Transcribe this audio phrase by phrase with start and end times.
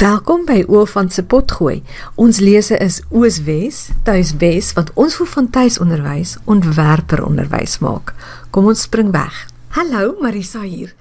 [0.00, 1.82] Welkom by Oofant se potgooi.
[2.16, 8.14] Ons lese is Ooswes, Tuiswes wat ons voel van tuisonderwys ontwerper onderwys maak.
[8.48, 9.42] Kom ons spring weg.
[9.76, 10.94] Hallo Marisa hier.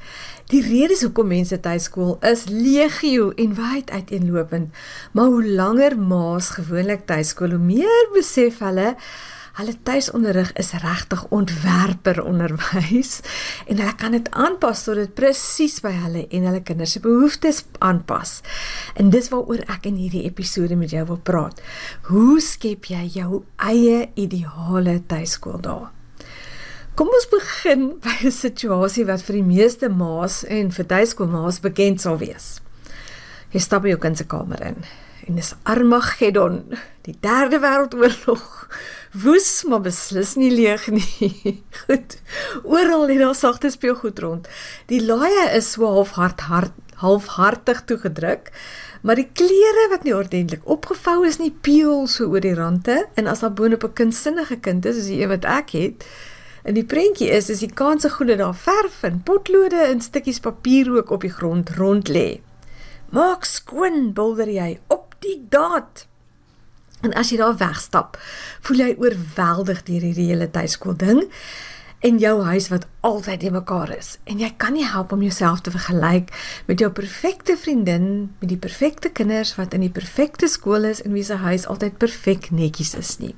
[0.52, 4.76] Die redes hoekom mense tuiskool is legio en wyd uiteenlopend,
[5.16, 8.98] maar hoe langer ma's gewoonlik tuiskool, hoe meer besef hulle
[9.60, 13.18] Hulle tuisonderrig is regtig ontwerper onderwys
[13.70, 17.60] en hulle kan dit aanpas sodat dit presies by hulle en hulle kinders se behoeftes
[17.84, 18.38] aanpas.
[18.96, 21.60] En dis waaroor ek in hierdie episode met jou wil praat.
[22.08, 25.92] Hoe skep jy jou eie ideale tuiskool daar?
[26.96, 32.00] Kom ons begin by 'n situasie wat vir die meeste ma's en vir tuiskoolma's bekend
[32.00, 32.62] sal wees.
[33.52, 34.80] Jy stap by jou kind se kamer in
[35.30, 36.64] en dis Armageddon,
[37.06, 38.70] die derde wêreldoorlog
[39.12, 41.56] woes maar beslis nie leeg nie.
[41.86, 42.20] Goed.
[42.64, 44.50] Oral lê daar sagte speelgoed rond.
[44.88, 48.52] Die laaie is so half hard hard halfhartig toegedruk.
[49.02, 53.30] Maar die klere wat nie ordentlik opgevou is nie, peel so oor die rande en
[53.32, 56.06] as daar boonop 'n kindsinnige kind is, soos die een wat ek het,
[56.64, 60.92] en die prentjie is is die kanse goede daar verf en potlode en stukkies papier
[60.92, 62.42] ook op die grond rond lê.
[63.10, 66.09] Maak skoon, bulder jy op die daad.
[67.02, 68.20] En as jy daar wegstap,
[68.68, 71.28] voel jy oorweldig deur hierdie hele tuiskool ding
[72.00, 74.14] en jou huis wat altyd in mekaar is.
[74.24, 76.32] En jy kan nie help om jouself te vergelyk
[76.68, 81.16] met jou perfekte vriendin, met die perfekte kinders wat in die perfekte skool is en
[81.16, 83.36] wie se huis altyd perfek netjies is nie.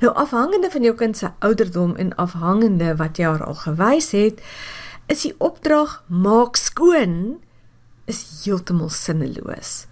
[0.00, 4.44] Nou afhangende van jou kind se ouderdom en afhangende wat jy haar al gewys het,
[5.10, 7.40] is die opdrag maak skoon
[8.10, 9.89] is heeltemal sinneloos.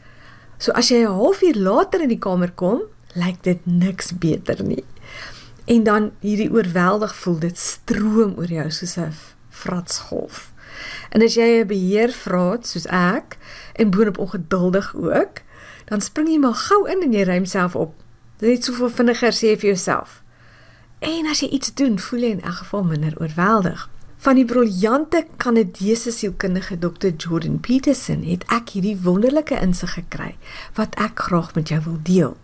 [0.59, 2.83] So as jy 'n halfuur later in die kamer kom,
[3.15, 4.85] lyk dit niks beter nie.
[5.67, 9.15] En dan hierdie oorweldig voel dit stroom oor jou soos 'n
[9.51, 10.53] fratsgolf.
[11.11, 13.39] En as jy 'n beheervraat soos ek
[13.75, 15.43] en boonop ongeduldig ook,
[15.85, 17.95] dan spring jy maar gou in en jy ruim self op.
[18.39, 20.23] Net soveel vinniger sê vir jouself.
[20.99, 23.89] En as jy iets doen, voel jy in elk geval minder oorweldig.
[24.19, 27.13] Van die briljante Kanadese sielkundige Dr.
[27.17, 30.33] Jordan Peterson het ek hierdie wonderlike insig gekry
[30.75, 32.35] wat ek graag met jou wil deel.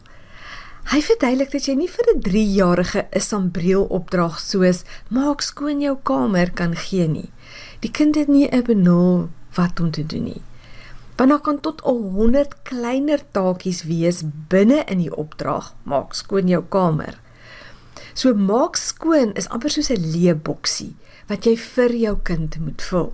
[0.93, 5.97] Hy verduidelik dat jy nie vir 'n 3-jarige 'n sambreel opdrag soos maak skoon jou
[6.03, 7.31] kamer kan gee nie.
[7.81, 10.43] Die kind het nie 'n benul wat om te doen nie.
[11.17, 16.63] Want daar kan tot 100 kleiner taakies wees binne in die opdrag maak skoon jou
[16.69, 17.19] kamer.
[18.15, 20.95] So maak skoon is amper soos 'n leeboksie
[21.29, 23.13] wat jy vir jou kind moet vul.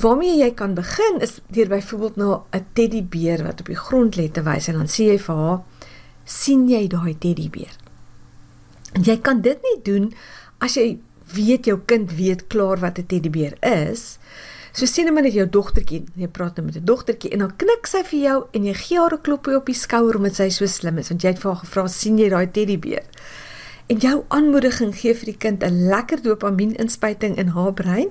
[0.00, 4.28] Waarmee jy kan begin is deur byvoorbeeld na 'n teddybeer wat op die grond lê
[4.32, 5.60] te wys en dan sê jy vir haar:
[6.24, 7.76] "sien jy daai teddybeer?"
[8.92, 10.12] En jy kan dit nie doen
[10.58, 10.98] as jy
[11.34, 14.18] weet jou kind weet klaar wat 'n teddybeer is.
[14.72, 17.86] So sien maar net jou dogtertjie, jy praat nou met 'n dogtertjie en dan knik
[17.86, 20.66] sy vir jou en jy gee haar 'n klopjie op die skouer omdat sy so
[20.66, 23.04] slim is want jy het vir haar gevra: "sien jy daai teddybeer?"
[23.86, 28.08] En jou aanmoediging gee vir die kind 'n lekker dopamien-inspuiting in haar brein.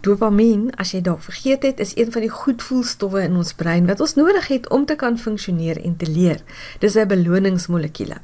[0.00, 4.00] Dopamien, as jy dalk vergeet het, is een van die goedvoelstowwe in ons brein wat
[4.00, 6.40] ons nodig het om te kan funksioneer en te leer.
[6.78, 8.16] Dis 'n beloningsmolekuule.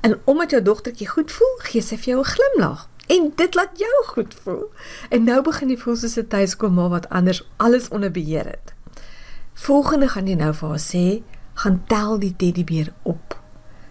[0.00, 3.78] En omdat jou dogtertjie goed voel, gee sy vir jou 'n glimlag en dit laat
[3.78, 4.70] jou goed voel.
[5.08, 8.74] En nou begin jy voel soos 'n tuiskoolma wat anders alles onder beheer het.
[9.54, 11.22] Volgende gaan jy nou vir haar sê,
[11.54, 13.38] gaan tel die teddybeer op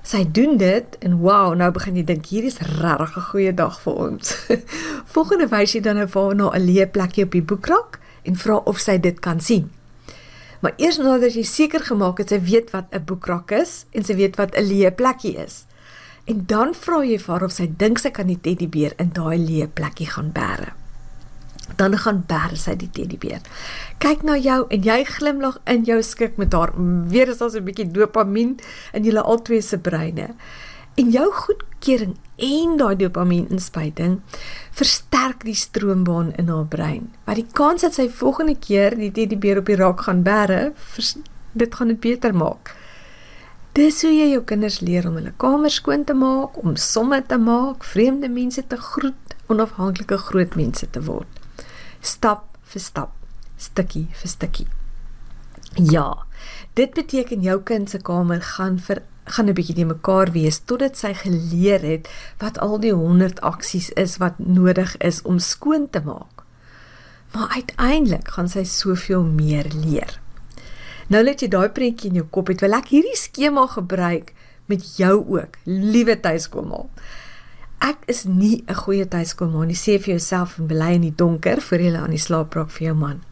[0.08, 3.80] sy doen dit en wow, nou begin jy dink hier is regtig 'n goeie dag
[3.84, 4.36] vir ons.
[5.14, 8.56] Volgende wys jy dan 'n waar na 'n leë plekkie op die boekrak en vra
[8.56, 9.72] of sy dit kan sien.
[10.62, 14.16] Maar eers nadat jy seker gemaak het sy weet wat 'n boekrak is en sy
[14.16, 15.66] weet wat 'n leë plekkie is.
[16.26, 19.38] En dan vra jy vir haar of sy dink sy kan die teddybeer in daai
[19.38, 20.87] leë plekkie gaan bære
[21.76, 23.44] dan gaan bær sy die teddybeer.
[24.02, 26.74] Kyk na jou en jy glimlag in jou skik met haar.
[27.12, 28.60] Weer is daar so 'n bietjie dopamien
[28.94, 30.36] in julle albei se breine.
[30.96, 34.22] En jou goedkeuring en daai dopamien inspuiting
[34.72, 37.14] versterk die stroombaan in haar brein.
[37.26, 40.74] Wat die kans dat sy volgende keer die teddybeer op die rak gaan bære,
[41.52, 42.76] dit gaan dit beter maak.
[43.74, 47.38] Dis hoe jy jou kinders leer om hulle kamer skoon te maak, om somme te
[47.38, 51.37] maak, vreemde mense te groet, onafhanklike groot mense te word
[52.02, 53.14] stap vir stap,
[53.58, 54.68] stukkie vir stukkie.
[55.78, 56.26] Ja,
[56.74, 60.98] dit beteken jou kind se kamer gaan vir gaan 'n bietjie te mekaar wees totdat
[60.98, 62.08] sy geleer het
[62.40, 66.44] wat al die 100 aksies is wat nodig is om skoon te maak.
[67.34, 70.20] Maar uiteindelik gaan sy soveel meer leer.
[71.08, 74.34] Nou let jy daai prentjie in jou kop het, wil ek hierdie skema gebruik
[74.66, 76.86] met jou ook, liewe tuiskoolma.
[77.80, 79.76] Ek is nie 'n goeie tuiskoolma nie.
[79.76, 82.88] Sê vir jouself en bely in die donker voor jy aan die slaap raak vir
[82.88, 83.24] jou man.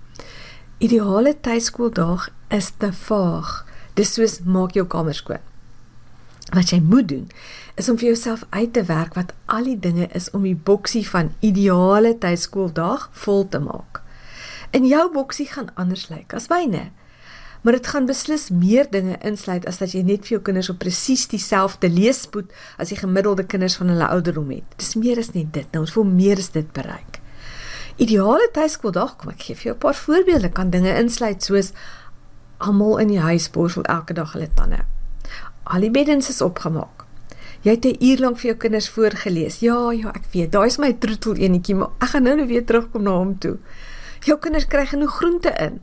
[0.77, 3.65] Ideale tuiskooldag is te vaag.
[3.94, 5.39] Dis soos maak jou kamer skoon.
[6.53, 7.30] Wat jy moet doen
[7.75, 11.07] is om vir jouself uit te werk wat al die dinge is om die boksie
[11.09, 14.01] van ideale tuiskooldag vol te maak.
[14.71, 16.91] In jou boksie gaan anders lyk as myne.
[17.65, 20.77] Maar dit gaan beslis meer dinge insluit as dat jy net vir jou kinders op
[20.83, 24.75] presies dieselfde leespoed as die gemiddelde kinders van hulle ouderdom het.
[24.77, 25.65] Dis meer as net dit.
[25.73, 27.17] Nou ons wil meer as dit bereik.
[27.97, 30.50] Ideale tuiskooldag, kom ek gee vir jou 'n paar voorbeelde.
[30.53, 31.71] Kan dinge insluit soos
[32.57, 34.85] almal in die huis borsel elke dag hulle tande.
[35.63, 37.06] Al die beddens is opgemaak.
[37.62, 39.59] Jy het 'n uur lank vir jou kinders voorgeles.
[39.59, 40.51] Ja, ja, ek weet.
[40.51, 43.57] Daai is my troetel enetjie, maar ek gaan nou net weer terugkom na hom toe.
[44.19, 45.81] Jou kinders kry genoeg groente in.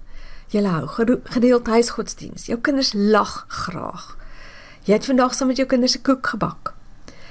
[0.52, 0.86] Jy hou
[1.32, 2.46] gedeeld huisgodsdiens.
[2.50, 4.16] Jou kinders lag graag.
[4.84, 6.74] Jy het vandag saam met jou kinders 'n koek gebak.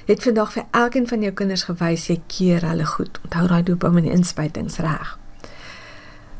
[0.06, 3.19] Jy het vandag vir elkeen van jou kinders gewys jy keer hulle goed.
[3.23, 5.18] Onthou daai dopamine inspuitings reg.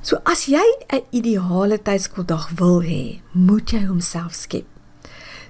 [0.02, 4.66] So as jy 'n ideale tydskooldag wil hê, moet jy homself skep.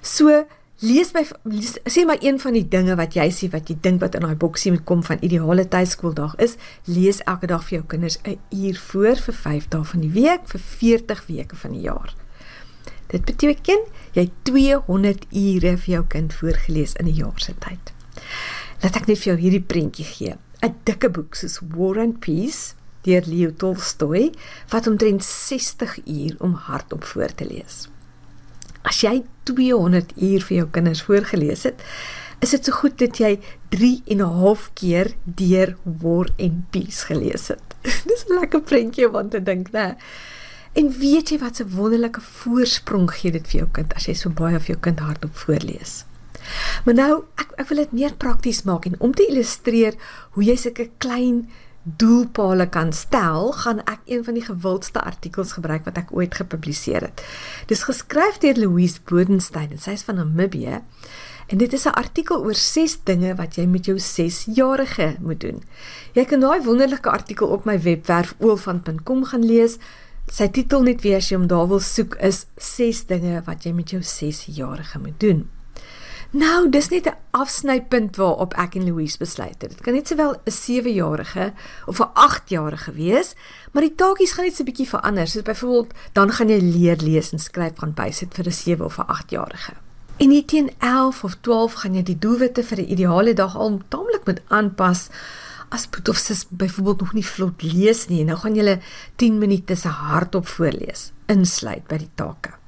[0.01, 0.45] So
[0.81, 4.01] lees by lees, sê maar een van die dinge wat jy sien wat jy dink
[4.01, 6.57] wat in daai boksie moet kom van ideale tydskooldag is,
[6.89, 10.47] lees elke dag vir jou kinders 'n uur voor vir 5 dae van die week
[10.47, 12.15] vir 40 weke van die jaar.
[13.07, 13.79] Dit beteken
[14.13, 17.93] jy 200 ure vir jou kind voorgeles in 'n jaar se tyd.
[18.81, 20.35] Laat ek net vir jou hierdie prentjie gee.
[20.63, 22.73] 'n Dikke boek soos War and Peace
[23.03, 24.31] deur Leo Tolstoy
[24.67, 27.89] vat omtrent 60 uur om hardop voor te lees.
[28.87, 31.81] As jy 200 uur vir jou kinders voorgeles het,
[32.41, 33.39] is dit so goed dat jy
[33.69, 37.63] 3 en 'n half keer deur War and Peace gelees het.
[38.09, 39.95] Dis 'n lekker prentjie om te dink, né?
[40.73, 44.29] En weet jy wat 'n wonderlike voorsprong gee dit vir jou kind as jy so
[44.29, 46.05] baie vir jou kind hardop voorlees?
[46.85, 49.93] Maar nou, ek ek wil dit meer prakties maak en om te illustreer
[50.31, 51.49] hoe jy sulke klein
[51.83, 57.07] doelpale kan stel, gaan ek een van die gewildste artikels gebruik wat ek ooit gepubliseer
[57.07, 57.23] het.
[57.67, 60.81] Dis geskryf deur Louise Bodenstein en sy is van Namibië.
[61.51, 65.63] En dit is 'n artikel oor 6 dinge wat jy met jou 6-jarige moet doen.
[66.13, 69.77] Jy kan daai wonderlike artikel op my webwerf oolvan.com gaan lees.
[70.27, 73.71] Sy titel net weer as jy hom daar wil soek is 6 dinge wat jy
[73.71, 75.49] met jou 6-jarige moet doen.
[76.31, 79.69] Nou, dis net 'n afsnypunt waarop ek en Louise besluit het.
[79.69, 81.53] Dit kan net sowel 'n 7-jarige
[81.85, 83.35] of 'n 8-jarige wees,
[83.71, 85.27] maar die taakies gaan net so 'n bietjie verander.
[85.27, 88.97] Soos byvoorbeeld, dan gaan jy leer lees en skryf gaan bysit vir 'n 7 of
[88.97, 89.73] 'n 8-jarige.
[90.17, 93.81] En hier teen 11 of 12 gaan jy die doelwitte vir 'n ideale dag al
[93.87, 95.09] taamlik moet aanpas.
[95.69, 98.79] As Putofsis byvoorbeeld nog nie vlot lees nie, nou gaan jy
[99.15, 102.60] 10 minute se hardop voorlees, insluit by die take.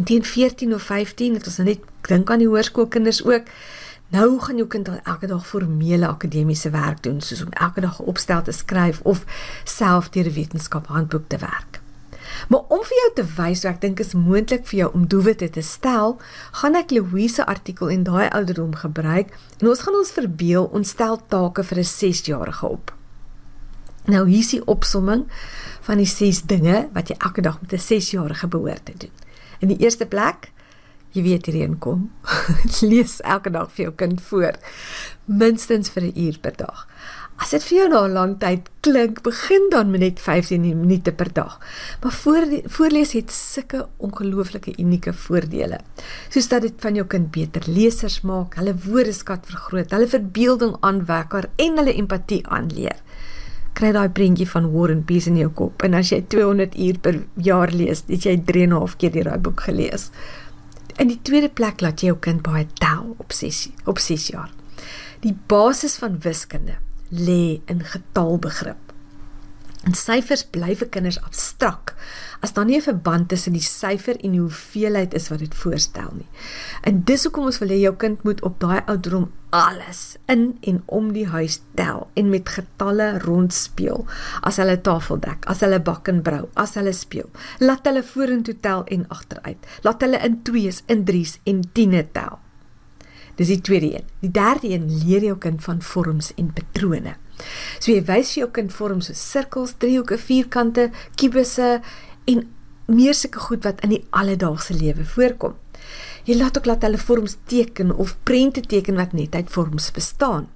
[0.00, 3.50] En teen 14 of 15 het ons nou net dink aan die hoërskoolkinders ook.
[4.08, 8.08] Nou gaan jou kind elke dag formele akademiese werk doen, soos om elke dag 'n
[8.08, 9.24] opstel te skryf of
[9.64, 11.80] self deur 'n wetenskap handboek te werk.
[12.48, 15.50] Maar om vir jou te wys hoe ek dink is moontlik vir jou om doelwitte
[15.50, 16.20] te stel,
[16.50, 21.20] gaan ek Louise artikel en daai ouderdom gebruik en ons gaan ons verbeel ons stel
[21.26, 22.94] take vir 'n 6-jarige op.
[24.04, 25.26] Nou hier is die opsomming
[25.80, 29.29] van die 6 dinge wat jy elke dag met 'n 6-jarige behoort te doen.
[29.60, 30.48] In die eerste plek,
[31.12, 32.08] jy weet hierheen kom.
[32.90, 34.56] Lees elke dag vir jou kind voor,
[35.26, 36.86] minstens vir 'n uur per dag.
[37.40, 41.12] As dit vir jou nou 'n lang tyd klink, begin dan met net 15 minute
[41.12, 41.60] per dag.
[42.02, 45.80] Maar voor voorlees het sulke ongelooflike unieke voordele.
[46.28, 51.50] Soos dat dit van jou kind beter lesers maak, hulle woordeskat vergroot, hulle verbeelding aanwekker
[51.56, 53.00] en hulle empatie aanleer
[53.74, 56.98] kry daai prentjie van War and Peace in jou kop en as jy 200 uur
[56.98, 60.10] per jaar lees, het jy 3 en 'n half keer die daai boek gelees.
[60.98, 64.50] In die tweede plek laat jy jou kind baie tel op 6 op 6 jaar.
[65.20, 66.76] Die basis van wiskunde
[67.10, 68.89] lê in getalbegrip.
[69.88, 71.94] En syfers bly vir kinders abstrak
[72.44, 76.10] as daar nie 'n verband tussen die syfer en die hoeveelheid is wat dit voorstel
[76.12, 76.28] nie.
[76.82, 80.82] En dis hoekom ons wil hê jou kind moet op daai ouderdom alles in en
[80.86, 84.06] om die huis tel en met getalle rondspeel
[84.40, 87.30] as hulle tafel dek, as hulle bak en brou, as hulle speel.
[87.58, 89.66] Laat hulle vorentoe tel en agteruit.
[89.82, 92.38] Laat hulle in 2's, in 3's en 10e tel.
[93.36, 94.06] Dis die tweede een.
[94.20, 97.16] Die derde een leer jou kind van vorms en patrone.
[97.78, 101.80] So jy wys vir jou kind vorms so sirkels, driehoeke, vierkante, kubusse
[102.30, 102.46] en
[102.90, 105.56] meer sulke goed wat in die alledaagse lewe voorkom.
[106.28, 110.48] Jy laat ook laat hulle vorms teken of prente teken wat net uit vorms bestaan.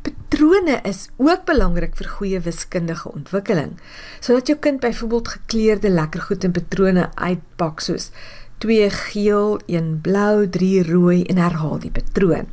[0.00, 3.74] Patrone is ook belangrik vir goeie wiskundige ontwikkeling.
[4.24, 8.08] Sodat jou kind byvoorbeeld gekleurde lekker goed in patrone uitpak soos
[8.64, 12.48] 2 geel, 1 blou, 3 rooi en herhaal die patroon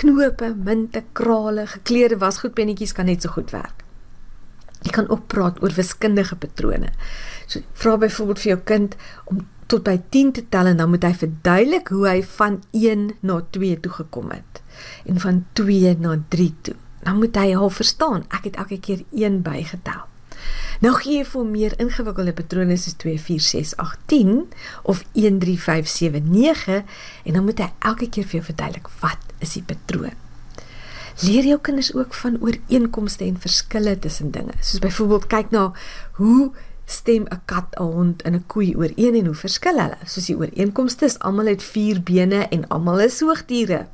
[0.00, 3.84] knope, munte, krale, gekleurde wasgoedpennetjies kan net so goed werk.
[4.80, 6.92] Jy kan ook praat oor wiskundige patrone.
[7.46, 8.96] So vra byvoorbeeld vir jou kind
[9.32, 13.10] om tot by 10 te tel en dan moet hy verduidelik hoe hy van 1
[13.26, 14.62] na 2 toe gekom het
[15.06, 16.76] en van 2 na 3 toe.
[17.04, 20.08] Dan moet hy al verstaan, ek het elke keer 1 bygetel.
[20.80, 24.30] Nou gee jy vir meer ingewikkelde patrone soos 2 4 6 8 10
[24.88, 26.78] of 1 3 5 7 9
[27.24, 30.16] en dan moet hy elke keer vir jou verduidelik wat is die patroon.
[31.20, 34.54] Leer jou kinders ook van ooreenkomste en verskille tussen dinge.
[34.60, 35.72] Soos byvoorbeeld kyk na
[36.20, 36.50] hoe
[36.86, 39.98] stem 'n kat, 'n hond en 'n koei ooreen en hoe verskil hulle?
[40.04, 43.86] Soos die ooreenkomste is almal het 4 bene en almal is soogdiere.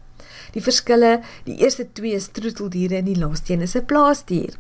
[0.53, 4.55] Die verskille, die eerste twee is troeteldiere en die laaste een is 'n plaasdier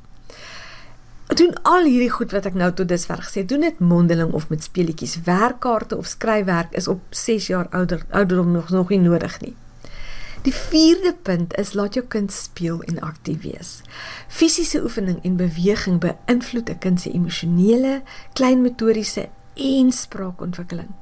[1.35, 4.49] doen al hierdie goed wat ek nou tot dusver gesê het, doen dit mondeling of
[4.49, 5.19] met speletjies.
[5.26, 9.55] Werkkaarte of skryfwerk is op 6 jaar ouder ouderdom nog nog nie nodig nie.
[10.47, 13.71] Die vierde punt is laat jou kind speel en aktief wees.
[14.31, 20.95] Fisiese oefening en beweging beïnvloed 'n kind se emosionele, kleinmotoriese en spraakontwikkeling.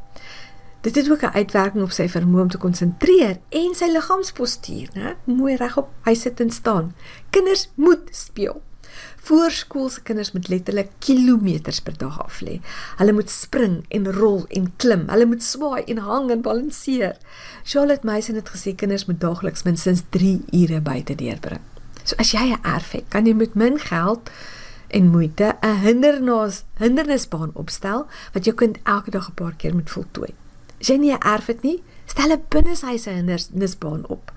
[0.81, 5.17] Dit het ook 'n uitwerking op sy vermoë om te konsentreer en sy liggaamspostuur, né?
[5.25, 6.95] Mooi regop, hy sit en staan.
[7.31, 8.63] Kinders moet speel.
[9.25, 12.59] Voorskoolse kinders moet letterlik kilometers per dag af lê.
[12.99, 15.07] Hulle moet spring en rol en klim.
[15.09, 17.17] Hulle moet swaai en hang en balanseer.
[17.65, 21.65] Charlotte Meisen het gesê kinders moet daagliks minstens 3 ure buite deurbring.
[22.05, 24.31] So as jy 'n erf het, kan jy met min geld
[24.89, 29.91] en moeite 'n hindernis hindernisbaan opstel wat jou kind elke dag 'n paar keer moet
[29.91, 30.35] voltooi.
[30.81, 34.33] As jy nie 'n erf het nie, stel 'n binneshuise hindernisbaan op.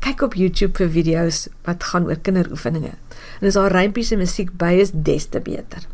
[0.00, 2.94] Kyk op YouTube vir video's wat gaan oor kinderoefeninge.
[3.40, 5.84] En as daar rympies en musiek by is, des te beter.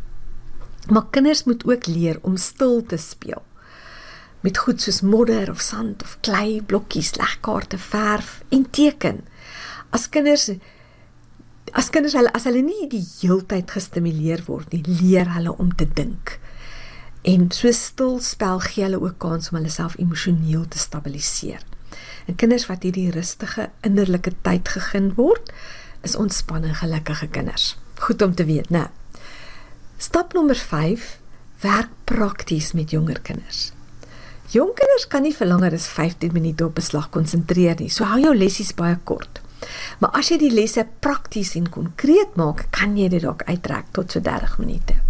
[0.88, 3.42] Maar kinders moet ook leer om stil te speel.
[4.40, 9.24] Met goed soos modder of sand of klei, blokkies, legkaarte, verf en teken.
[9.90, 10.50] As kinders
[11.74, 15.88] as kinders hulle as hulle nie die heeltyd gestimuleer word nie, leer hulle om te
[15.98, 16.36] dink.
[17.26, 21.64] En so stil spel gee hulle ook kans om hulle self emosioneel te stabiliseer.
[22.26, 25.52] En kinders wat hierdie rustige innerlike tyd gegee word,
[26.02, 27.76] is ontspanne gelukkige kinders.
[28.06, 28.88] Goed om te weet, né?
[29.98, 31.18] Stap nommer 5:
[31.60, 33.72] werk prakties met jonger kinders.
[34.52, 37.90] Jong kinders kan nie vir langer as 15 minute op beslag konsentreer nie.
[37.90, 39.40] So hou jou lessies baie kort.
[39.98, 44.12] Maar as jy die lesse prakties en konkreet maak, kan jy dit dalk uittrek tot
[44.12, 45.00] so 30 minute.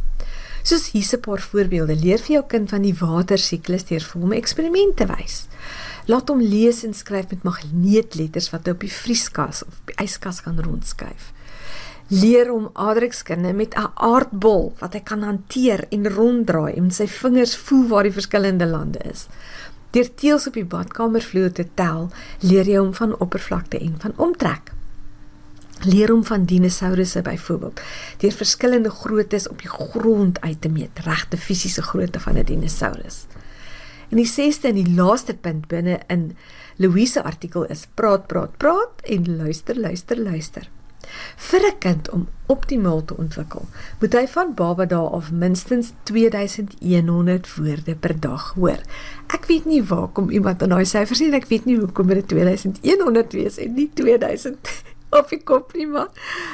[0.66, 5.06] Soos hierse paar voorbeelde, leer vir jou kind van die watersiklus deur vir hom eksperimente
[5.10, 5.44] wys.
[6.06, 10.38] Laat hom lees en skryf met magneetletters wat hy op die vrieskas of die yskas
[10.44, 11.32] kan rondskuif.
[12.14, 17.56] Leer hom aardrykskunde met 'n aardbol wat hy kan hanteer en ronddraai en sy vingers
[17.56, 19.26] voel waar die verskillende lande is.
[19.90, 22.10] Deur teels op die badkamervloer te tel,
[22.40, 24.72] leer jy hom van oppervlakte en van omtrek.
[25.84, 27.80] Leer hom van dinosourusse byvoorbeeld,
[28.18, 33.26] deur verskillende groottes op die grond uit te meet, regte fisiese grootte van 'n dinosourus.
[34.10, 36.30] En die sesde en die laaste punt binne in
[36.76, 40.68] Louise artikel is praat praat praat en luister luister luister.
[41.36, 43.64] Vir 'n kind om optimaal te ontwikkel,
[44.00, 48.80] moet hy van baba dae af minstens 2100 woorde per dag hoor.
[49.26, 52.06] Ek weet nie waar kom iemand aan daai syfers nie, ek weet nie hoe kom
[52.06, 54.56] dit 2100 wees en nie 2000
[55.18, 56.08] op die kop nie, maar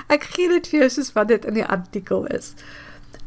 [0.09, 2.55] ek gee dit vir jou soos wat dit in die artikel is.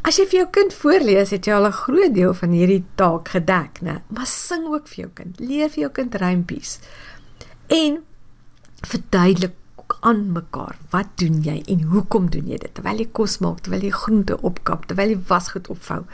[0.05, 3.29] As jy vir jou kind voorlees, het jy al 'n groot deel van hierdie taak
[3.29, 4.01] gedek, né?
[4.13, 5.39] Maar sing ook vir jou kind.
[5.39, 6.79] Leer vir jou kind rympies.
[7.67, 8.03] En
[8.81, 9.53] verduidelik
[10.01, 12.73] aan mekaar, wat doen jy en hoekom doen jy dit?
[12.73, 16.05] Terwyl jy kos maak, terwyl jy groente opkap, terwyl jy wasgoed opvou.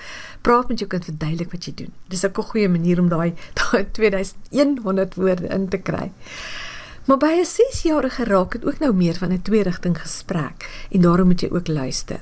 [0.41, 1.93] Praat met jou kind verduidelik wat jy doen.
[2.07, 3.33] Dis 'n goeie manier om daai
[3.91, 6.11] 2100 woorde in te kry.
[7.05, 11.27] Maar by 'n 6-jarige raak dit ook nou meer van 'n twee-rigting gesprek en daarom
[11.27, 12.21] moet jy ook luister.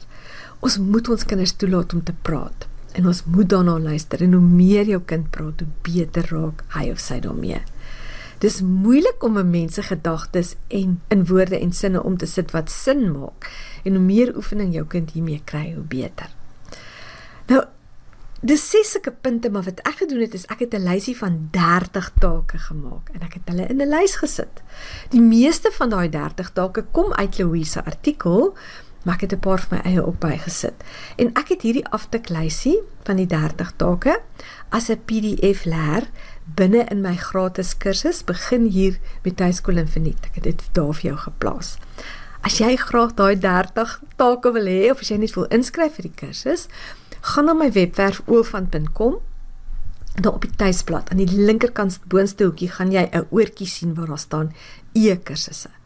[0.59, 4.43] Ons moet ons kinders toelaat om te praat en ons moet daarna luister en hoe
[4.43, 7.61] meer jou kind praat, hoe beter raak hy of sy daarmee.
[8.39, 12.51] Dis moeilik om 'n mens se gedagtes en in woorde en sinne om te sit
[12.51, 13.51] wat sin maak
[13.83, 16.29] en hoe meer oefening jou kind hiermee kry, hoe beter.
[17.47, 17.63] Nou
[18.39, 22.11] Dis seslike punte maar wat ek gedoen het is ek het 'n lysie van 30
[22.19, 24.63] take gemaak en ek het hulle in 'n lys gesit.
[25.09, 28.55] Die meeste van daai 30 take kom uit Louise artikel
[29.03, 30.83] maar ek het 'n paar van my eie op bygesit.
[31.15, 34.19] En ek het hierdie aftiklysie van die 30 take
[34.69, 36.09] as 'n PDF leer
[36.55, 40.25] binne in my gratis kursus begin hier met tuiskool infiniet.
[40.25, 41.77] Ek het dit daar vir jou geplaas.
[42.41, 46.07] As jy graag daai 30 take wil hê of as jy net wil inskryf vir
[46.07, 46.67] die kursus,
[47.21, 49.19] gaan na my webwerf oofant.com.
[50.15, 54.07] Daar op die tuisblad aan die linkerkant boonste hoekie gaan jy 'n oortjie sien waar
[54.07, 54.53] daar staan
[54.93, 55.78] e-kursusse.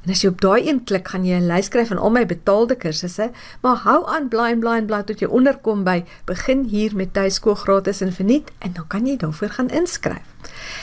[0.00, 2.24] En as jy op daai een klik, gaan jy 'n lys kry van al my
[2.26, 3.30] betaalde kursusse,
[3.60, 7.12] maar hou aan blaai en blaai en blaai tot jy onderkom by begin hier met
[7.12, 10.24] tuiskool gratis en verniet en dan kan jy daarvoor gaan inskryf.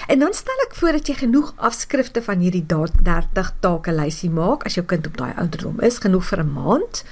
[0.07, 4.65] En dan stel ek voor dat jy genoeg afskrifte van hierdie 30 take lysie maak
[4.65, 7.03] as jou kind op daai ouderdom is, genoeg vir 'n maand.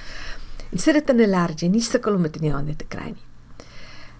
[0.72, 3.04] En sit dit in 'n lêertjie, nie sukkel om dit in die hande te kry
[3.04, 3.26] nie.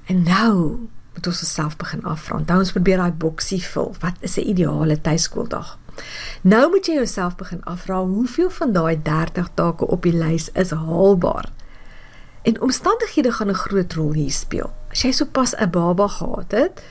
[0.06, 2.38] En nou moet ons osself begin afvra.
[2.44, 3.94] Dan ons probeer daai boksie vul.
[4.00, 5.78] Wat is 'n ideale tuiskooldag?
[6.42, 10.70] Nou moet jy jouself begin afvra hoeveel van daai 30 take op die lys is
[10.70, 11.48] haalbaar.
[12.42, 14.70] En omstandighede gaan 'n groot rol hier speel.
[14.90, 16.82] As jy sopas 'n baba gehad het,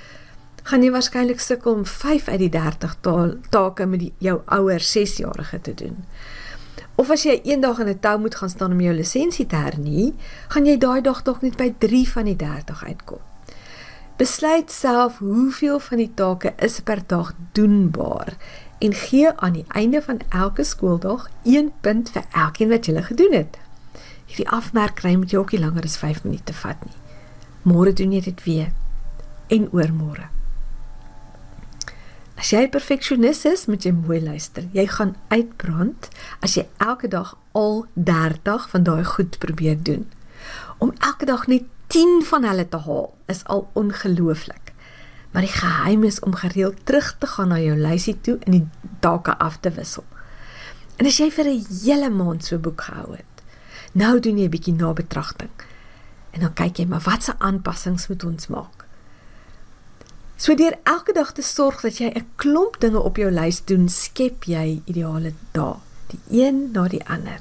[0.63, 2.97] gaan jy waarskynlik sukkel om 5 uit die 30
[3.49, 6.05] take met die, jou ouer 6-jarige te doen.
[6.95, 10.15] Of as jy eendag in 'n tou moet gaan staan om jou lisensie te hernie,
[10.47, 13.19] gaan jy daai dag tog net by 3 van die 30 uitkom.
[14.17, 18.37] Besluit self hoeveel van die take is per dag doenbaar
[18.79, 23.33] en gee aan die einde van elke skooldag 1 punt vir elkeen wat jy gedoen
[23.33, 23.57] het.
[24.25, 26.97] Hierdie afmerk kry moet jy ook nie langer as 5 minute vat nie.
[27.63, 28.71] Môre doen jy dit weer
[29.47, 30.29] en oormôre.
[32.35, 34.65] As jy perfeksionis is, moet jy mooi luister.
[34.75, 36.09] Jy gaan uitbrand
[36.43, 40.03] as jy elke dag al 30 van daai goed probeer doen.
[40.77, 44.64] Om elke dag net 10 van hulle te haal is al ongelooflik.
[45.35, 48.67] Maar die geheim is om gereeld terug te gaan na jou lysie toe en die
[49.03, 50.05] take af te wissel.
[50.95, 53.43] En as jy vir 'n hele maand so boek gehou het,
[53.91, 55.51] nou doen jy 'n bietjie nabetragting.
[56.31, 58.85] En dan kyk jy maar watse aanpassings moet ons maak.
[60.37, 63.89] So deur elke dag te sorg dat jy 'n klomp dinge op jou lys doen,
[63.89, 65.75] skep jy ideale dae,
[66.07, 67.39] die een na die ander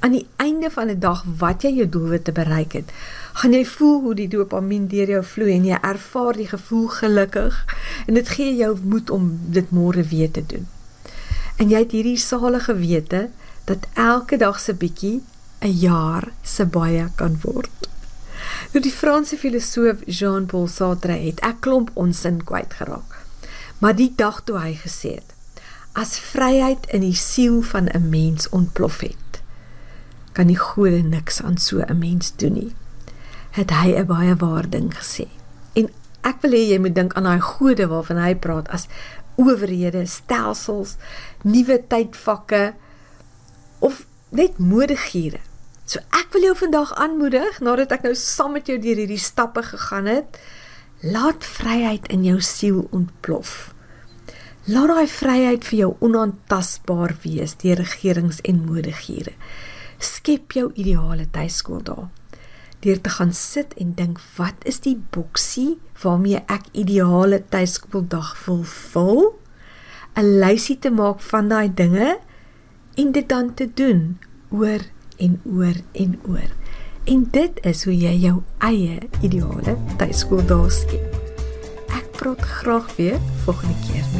[0.00, 2.90] aan die einde van 'n dag wat jy jou doelwitte bereik het,
[3.32, 7.64] gaan jy voel hoe die dopamien deur jou vloei en jy ervaar die gevoel gelukkig
[8.06, 10.66] en dit gee jou moed om dit môre weer te doen.
[11.56, 13.28] En jy het hierdie salige wete
[13.64, 15.22] dat elke dag se bietjie
[15.60, 17.88] 'n jaar se baie kan word.
[18.72, 23.16] Nou die Franse filosoof Jean-Paul Sartre het 'n klomp onsin kwyt geraak.
[23.78, 25.34] Maar die dag toe hy gesê het:
[25.92, 29.27] "As vryheid in die siel van 'n mens ontplof het,
[30.32, 32.74] kan die gode niks aan so 'n mens doen nie.
[33.50, 35.26] Het hy 'n baie waar ding gesê.
[35.72, 35.88] En
[36.22, 38.86] ek wil hê jy moet dink aan daai gode waarvan hy praat as
[39.36, 40.96] owerhede, stelsels,
[41.42, 42.74] nuwe tydvakke
[43.78, 45.40] of net modegure.
[45.84, 49.62] So ek wil jou vandag aanmoedig nadat ek nou saam met jou deur hierdie stappe
[49.62, 50.38] gegaan het,
[51.00, 53.72] laat vryheid in jou siel ontplof.
[54.68, 59.32] Laat daai vryheid vir jou onaantastbaar wees deur regerings en modegure
[59.98, 62.08] skep jou ideale tuiskool daar.
[62.80, 68.62] Deur te gaan sit en dink, wat is die boksie waarmee ek ideale tuiskooldag wil
[68.62, 69.34] vul?
[70.18, 72.18] 'n Lysie te maak van daai dinge
[72.94, 74.18] en dit dan te doen
[74.50, 74.82] oor
[75.16, 76.50] en oor en oor.
[77.04, 81.14] En dit is hoe jy jou eie ideale tuiskooldag skep.
[81.94, 84.17] Ek praat graag weer volgende keer.